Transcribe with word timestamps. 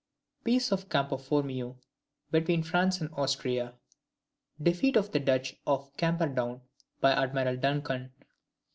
Peace 0.43 0.71
of 0.71 0.89
Campo 0.89 1.15
Formio 1.15 1.75
between 2.31 2.63
France 2.63 3.01
and 3.01 3.11
Austria. 3.13 3.75
Defeat 4.59 4.95
of 4.95 5.11
the 5.11 5.19
Dutch 5.19 5.55
off 5.67 5.95
Camperdown 5.95 6.61
by 7.01 7.11
Admiral 7.11 7.57
Duncan. 7.57 8.11